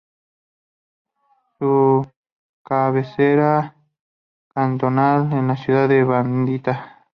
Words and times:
Su 1.59 2.11
cabecera 2.63 3.75
cantonal 4.47 5.31
es 5.31 5.43
la 5.43 5.55
ciudad 5.55 5.87
de 5.87 5.99
La 5.99 6.23
Bonita. 6.23 7.05